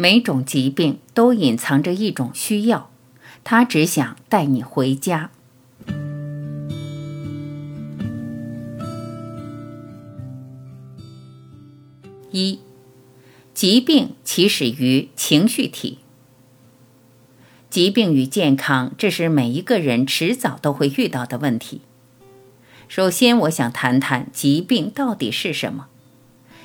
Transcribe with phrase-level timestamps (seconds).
[0.00, 2.90] 每种疾病都隐藏着一种需要，
[3.44, 5.30] 它只想带你回家。
[12.30, 12.60] 一，
[13.52, 15.98] 疾病起始于情绪体。
[17.68, 21.82] 疾病与健康，这是每一个人迟早都会遇到的问题。
[22.88, 25.88] 首先，我想谈谈疾病到底是什么。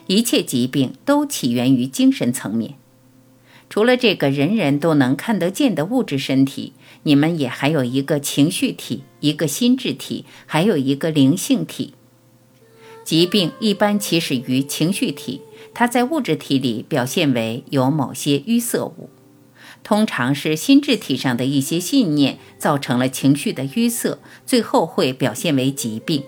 [0.07, 2.75] 一切疾病都起源于精神层面。
[3.75, 6.71] 除了这个人人都能看得见的物质身体，
[7.03, 11.93] 你们也还有一个情绪体，一个心智体，还有一个灵性体。
[13.03, 15.41] 疾病一般起始于情绪体。
[15.73, 19.09] 它在物质体里表现为有某些淤塞物，
[19.83, 26.23] 通常是心智体上的一些信念造成了情绪的淤塞，最后会表现为疾病。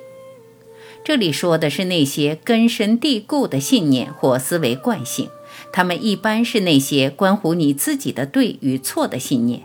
[1.06, 5.30] 这里说的是那些根深蒂固的信念或思维惯性，
[5.72, 9.64] 它们一般是那些关乎你自己的对与错的信念。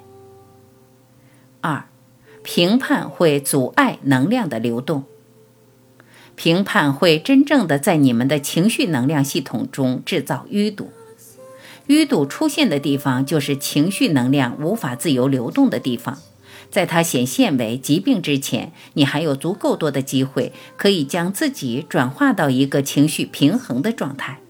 [1.60, 1.87] 二，
[2.43, 5.04] 评判会阻碍能量的流动。
[6.35, 10.91] 评判会真正的在你们的情绪能量系统中制造淤堵，
[11.88, 16.19] 淤堵出现的地方就是情绪能量无法自由流动的地方。
[16.71, 24.41] 在它显现为疾病之前，你还有足够多的机会可以将自己转化到一个情绪平衡的状态。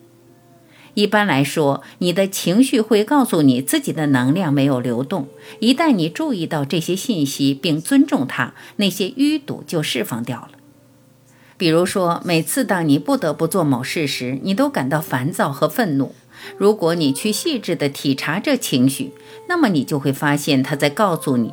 [0.94, 5.28] 一般来说，你的情绪会告诉你自己的能量没有流动。
[5.58, 10.50] 一旦你注意到这些信息并尊重它，那些淤堵就释放掉了。
[11.56, 16.14] 比如说，每次当你不得不做某事时，你都感到烦躁和愤怒。
[16.58, 19.12] 如果你去细致地体察这情绪，
[19.48, 21.52] 那么你就会发现，它在告诉你，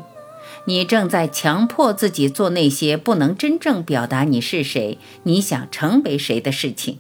[0.66, 6.98] 你正在强迫自己做那些不能真正表达你是谁、你想成为谁的事情。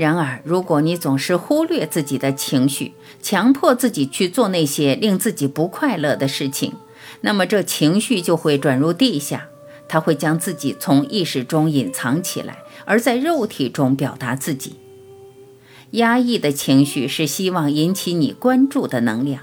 [0.00, 6.72] 然而，如果你总是忽略自己的情绪，强迫自己去做那些令自己不快乐的事情，
[7.20, 9.48] 那么这情绪就会转入地下。
[9.86, 14.76] 他会将自己从意识中隐藏起来，而在肉体中表达自己。
[15.90, 19.42] 压抑的情绪是希望引起你关注的能量，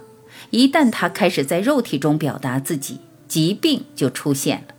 [0.50, 4.74] 一旦它开始在肉体中表达自己，疾病就出现了。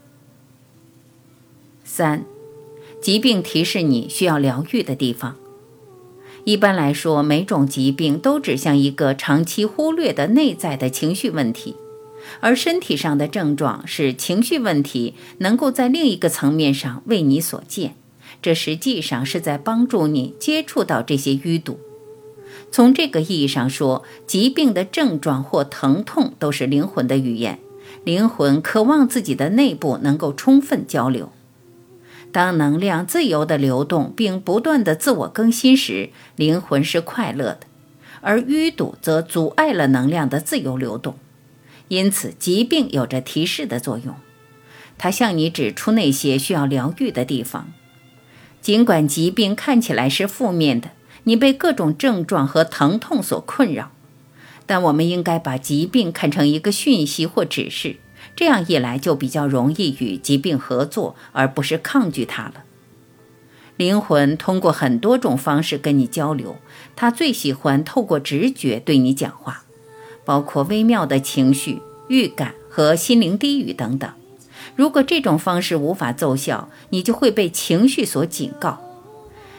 [1.85, 2.25] 三，
[3.01, 5.37] 疾病提示你需要疗愈的地方。
[6.49, 11.77] 一般来说，每种疾病都指向一个长期忽略的内在的情绪问题。
[12.41, 17.97] 而身体上的症状是情绪问题能够在另一个层面上为你所见，
[18.41, 21.79] 这实际上是在帮助你接触到这些淤堵。
[22.73, 27.59] 从这个意义上说，疾病的症状或疼痛都是灵魂的语言。
[28.05, 31.31] 灵魂渴望自己的内部能够充分交流。
[32.31, 37.61] 当能量自由地流动并不断地自我更新时，灵魂是快乐的，
[38.21, 41.17] 而淤堵则阻碍了能量的自由流动。
[41.89, 44.15] 因此，疾病有着提示的作用，
[44.99, 47.73] 它向你指出那些需要疗愈的地方。
[48.61, 50.91] 尽管疾病看起来是负面的，
[51.25, 53.91] 你被各种症状和疼痛所困扰，
[54.67, 57.97] 但我们应该把疾病看成一个讯息或指示。
[58.39, 62.63] 这样一来，就比较容易与疾病合作，而不是抗拒它了。
[63.77, 66.55] 灵魂通过很多种方式跟你交流，
[66.95, 69.65] 他最喜欢透过直觉对你讲话。
[70.25, 74.09] 包括微妙的情绪、预感和心灵低语等等。
[74.77, 78.79] 如果这种方式无法奏效，你就会被情绪所警告。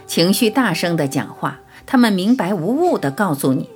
[0.07, 3.67] 情绪大声地讲话，他们明白无误地告诉你，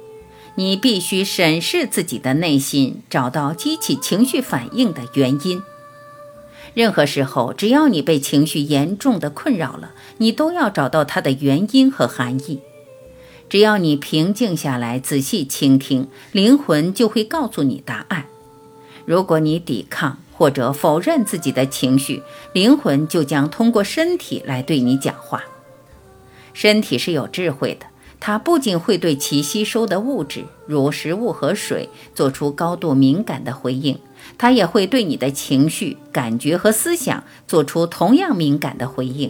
[0.56, 5.62] 你必须审视自己的内心，找到激起情绪反应的原因。
[6.75, 12.62] 任何时候，只要你被情绪严重的困扰了，你都要找到它的原因和含义。
[13.50, 18.25] 只要你平静下来，仔细倾听，灵魂就会告诉你答案。
[19.06, 25.44] 如果你抵抗或者否认自己的情绪，灵魂就将通过身体来对你讲话。
[26.53, 27.85] 身体是有智慧的，
[28.25, 33.99] 它不仅会对其吸收的物质，如食物和水，做出高度敏感的回应，
[34.37, 39.29] 它也会对你的情绪、感觉和思想做出同样敏感的回应。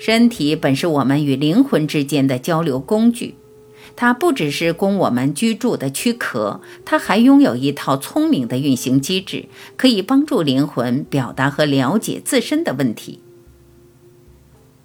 [0.00, 3.36] 身体本是我们与灵魂之间的交流工具，
[3.94, 9.44] 它不只是供我们居住的躯壳，它还拥有一套聪明的运行机制，
[9.76, 13.20] 可以帮助灵魂表达和了解自身的问题。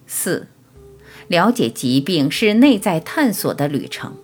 [0.06, 0.47] 四，
[1.29, 4.15] 了解疾病是内在探索的旅程。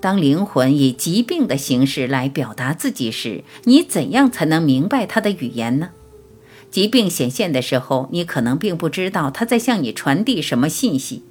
[0.00, 5.90] 当灵魂以疾病的形式来表达自己时，你怎样才能明白它的语言呢？
[6.70, 11.22] 疾病显现的时候，你可能并不知道他在向你传递什么信息。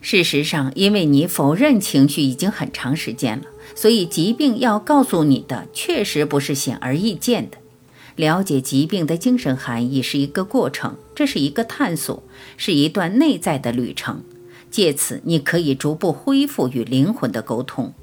[0.00, 3.44] 事实上，因为你否认情绪已经很长时间了，
[3.74, 7.58] 所以疾病要告诉你的确实不是显而易见的。
[8.16, 12.22] 了解疾病的精神含义是一个过程，这是一个探索，
[12.56, 14.22] 是一段内在的旅程。
[14.70, 17.94] 借此，你可以逐步恢复与灵魂的沟通。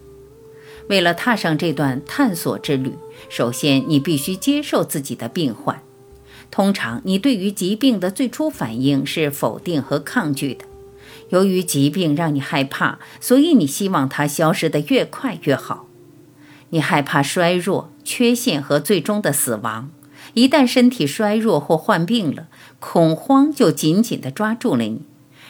[0.88, 2.94] 为了踏上这段探索之旅，
[3.30, 5.82] 首先你必须接受自己的病患。
[6.52, 10.66] 通常，你对于疾病的最初反应是否定和抗拒的。
[11.30, 15.88] 由于疾病让你害怕，所以你希望它消失得越快越好。
[16.72, 19.92] 你害怕衰弱、缺陷和最终的死亡。
[20.34, 22.48] 一旦身体衰弱或患病了，
[22.80, 25.02] 恐慌就紧紧地抓住了你，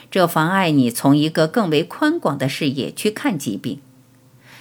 [0.09, 3.79] 这妨碍你从一个更为宽广的视野去看疾病。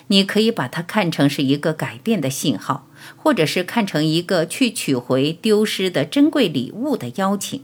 [0.09, 7.63] 你可以把它看成是一个改变的信号，或者是看成一个去取回丢失的珍贵礼物的邀请。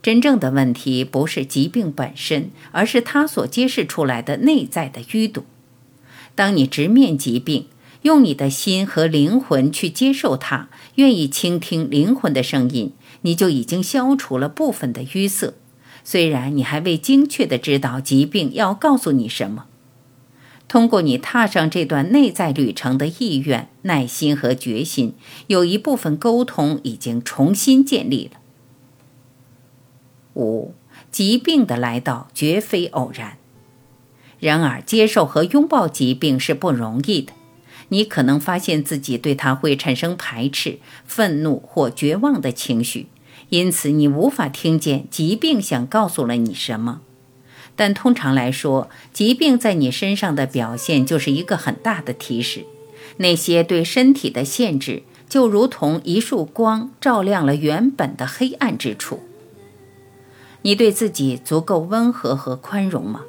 [0.00, 5.44] 真正的问题不是疾病本身，而是它所揭示出来的内在的淤堵。
[6.36, 7.66] 当你直面疾病，
[8.06, 12.92] 用你的心和灵魂去接受它，愿意倾听灵魂的声音，
[13.22, 15.54] 你就已经消除了部分的淤塞。
[16.04, 19.66] 虽然你还未精确地知道疾病要告诉你什么，
[20.68, 25.14] 通过你踏上这段内在旅程的意愿、耐心和决心，
[25.48, 28.38] 有一部分沟通已经重新建立了。
[30.34, 30.74] 五，
[31.10, 33.36] 疾病的来到绝非偶然。
[34.38, 37.32] 然而，接受和拥抱疾病是不容易的。
[37.88, 43.06] 你可能发现自己对它会产生排斥、愤怒或绝望的情绪，
[43.50, 47.00] 因此你无法听见疾病想告诉了你什么。
[47.76, 52.64] 但通常来说，疾病在你身上的表现就是一个很大的提示。
[53.18, 59.20] 那些对身体的限制，就如同一束光照亮了原本的黑暗之处。
[60.62, 63.22] 你对自己足够温和和宽容吗？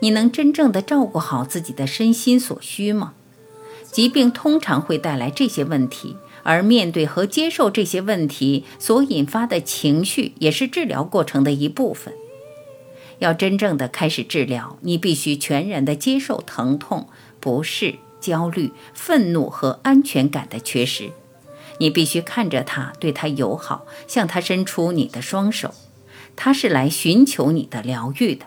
[0.00, 3.12] 你能真正的照顾好自己的身心所需吗？
[3.90, 12.14] 疾病通常会带来这些问题，而面对和接受这些问题所引发的情绪，也是治疗过程的一部分。
[13.18, 17.08] 要真正的开始治疗，你必须全然的接受疼痛、
[17.38, 21.10] 不适、焦虑、愤怒和安全感的缺失。
[21.78, 25.74] 你必须看着它，对它友好，向它伸出你的双手。
[26.36, 28.46] 他是来寻求你的疗愈的。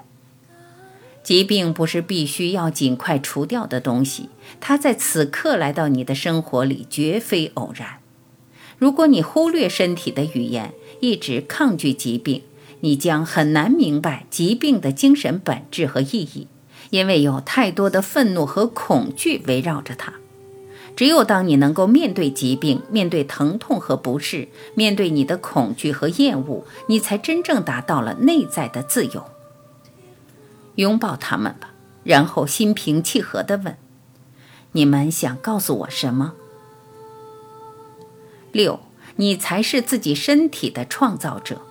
[1.24, 4.30] 疾病不是必须要尽快除掉的东西，
[4.60, 8.00] 它在此刻来到你的生活里绝非偶然。
[8.78, 12.42] 如果你忽略身体的语言，一直抗拒疾病，
[12.82, 16.48] 你将很难明白疾病的精神本质和意义，
[16.90, 20.16] 因为有太多的愤怒和恐惧围绕着它。
[20.96, 29.26] 只有当你能够面对疾病，面对疼痛和不适，面对你的恐惧和厌恶，你才真正达到了内在的自由。
[30.76, 31.74] 拥抱他们吧，
[32.04, 33.78] 然后心平气和地问
[34.74, 36.34] ：“你们想告诉我什么？”
[38.52, 38.80] 六，
[39.16, 41.62] 你才是自己身体的创造者。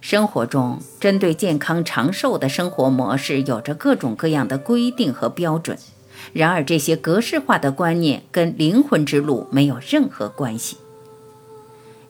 [0.00, 5.78] 生活中，针对健康长寿的生活模式，有着各种各样的规定和标准。
[6.32, 10.76] 然而，这些格式化的观念跟灵魂之路没有任何关系。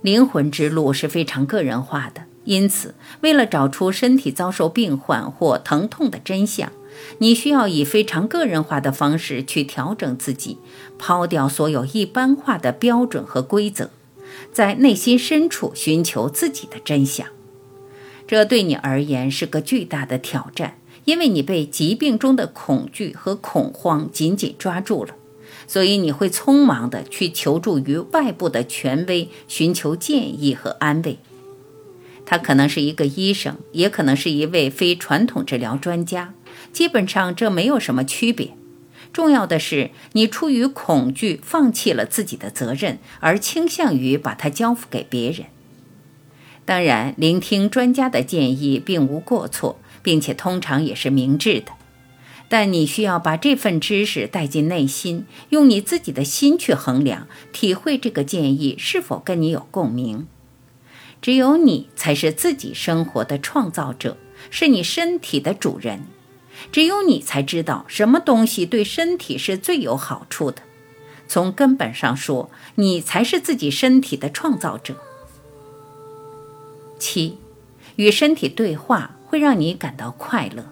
[0.02, 6.72] 灵魂之路是非常个人化的，因此，为了找出身体遭受病患或疼痛的真相，
[7.18, 10.58] 你需要以非常个人化的方式去调整自己，
[10.98, 13.90] 抛掉所有一般化的标准和规则，
[14.52, 17.26] 在内心深处寻求自己的真相。
[18.26, 20.78] 这对你而言是个巨大的挑战。
[21.04, 25.14] 因为你被疾病中的恐惧和恐慌紧紧抓住了，
[25.66, 31.18] 所以你会匆忙地去求助于外部的权威，寻求建议和安慰。
[32.26, 36.34] 他可能是一个医生，也可能是一位非传统治疗专家，
[36.72, 38.54] 基本上这没有什么区别。
[39.12, 45.46] 重要的是，你出于恐惧放弃了自己的责任，而倾向于把它交付给别人。
[46.64, 49.78] 当然，聆听专家的建议并无过错。
[50.04, 51.72] 并且通常也是明智的，
[52.50, 60.26] 但你需要把这份知识带进内心，用你自己的心去衡量、体会这个建议是否跟你有共鸣。
[61.24, 64.18] 只有你才是自己生活的创造者，
[64.50, 66.02] 是你身体的主人。
[66.70, 70.60] 只有你才知道什么东西对身体是最有好处的。
[71.26, 74.96] 从根本上说，你才是自己身体的创造者。
[76.98, 77.38] 七，
[77.96, 79.12] 与身体对话。
[79.26, 80.66] 会让你感到快乐。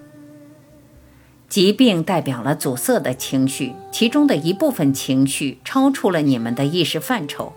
[1.48, 7.54] 疾病代表了阻塞的情绪，其中的一部分情绪超出了你们的意识范畴，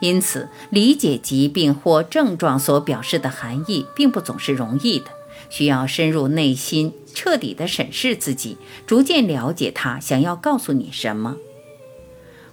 [0.00, 5.06] 因此理解疾病或症状所表示的含义并不总是容易的。
[5.48, 11.36] 需要深入内心，彻底的审视自己，逐渐了解他想要告诉你什么。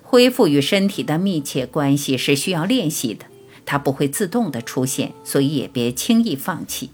[0.03, 3.25] 恢复与身体的密切关系是需要练习的，
[3.65, 6.91] 它不会自动的出现，所以也别轻易放弃。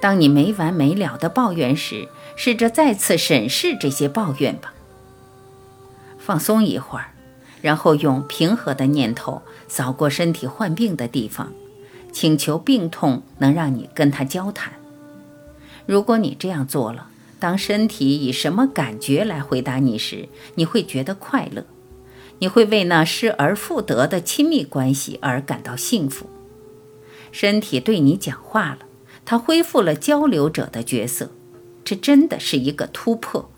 [0.00, 4.74] 当你没完没了的抱怨时，试着再次审视这些抱怨吧。
[6.18, 7.14] 放松一会儿，
[7.60, 11.52] 然后用平和的念头扫过身体患病的地方，
[12.12, 14.72] 请求病痛能让你跟他交谈。
[15.86, 17.08] 如果你这样做了，
[17.40, 21.64] 当身体以什么感觉来回答你时，你会觉得快乐，
[22.40, 26.26] 你会为那失而复得的亲密关系而感到幸福。
[27.30, 28.78] 身体对你讲话了，
[29.24, 31.30] 它恢复了交流者的角色，
[31.84, 33.50] 这真的是一个突破。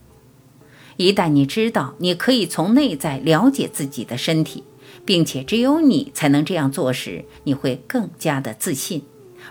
[1.01, 4.65] 一旦你知道你可以从内在了解自己的身体，
[5.07, 9.01] 并且只有你才能这样做时，你会更加的自信，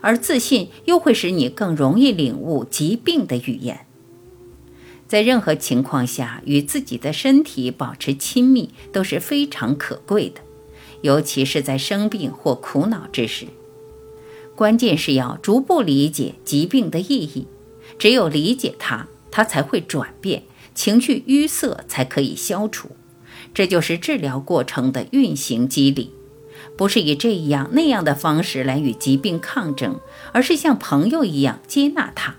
[0.01, 3.87] 而自信又会使你更容易领悟疾病的语言。
[5.07, 10.41] 在任何情况下，与自己的身体保持亲密都是非常可贵的，
[11.01, 13.47] 尤其是在生病或苦恼之时。
[14.55, 17.47] 关键是要逐步理解疾病的意义，
[17.97, 20.43] 只有理解它，它才会转变。
[20.79, 22.91] 情绪淤塞才可以消除，
[23.53, 26.13] 这就是治疗过程的运行机理，
[26.77, 29.99] 不是以这样那样的方式来与疾病抗争，
[30.31, 32.37] 而是像朋友一样接纳它。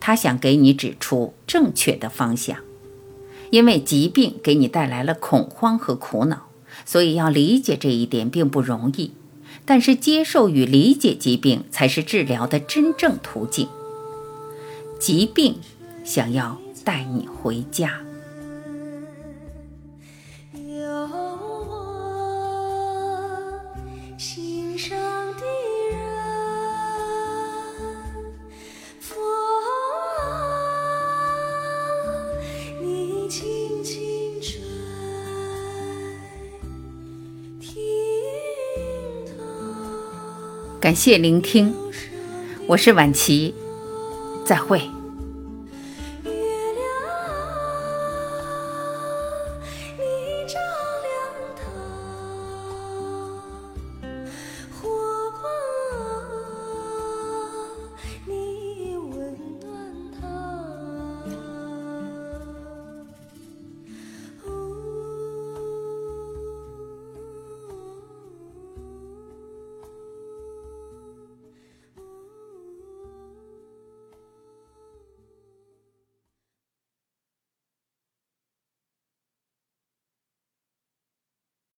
[0.00, 2.60] 他想给你指出正确的方向，
[3.50, 6.48] 因为疾病给你带来了恐慌和苦恼，
[6.86, 9.12] 所以要理解这一点并不容易。
[9.66, 13.68] 但是接受与理解疾病才是治疗的真正途径。
[14.98, 15.56] 疾病
[16.02, 16.65] 想要。
[16.86, 18.00] 带你回家。
[20.52, 20.60] 有
[21.58, 21.80] 我
[24.16, 25.44] 心上的
[25.90, 25.98] 人，
[29.00, 29.18] 风
[32.80, 34.60] 你轻轻吹，
[37.58, 37.74] 听
[40.80, 41.74] 感谢聆听，
[42.68, 43.52] 我是晚琪，
[44.44, 44.80] 再会。